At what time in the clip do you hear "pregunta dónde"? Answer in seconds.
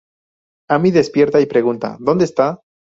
1.45-2.25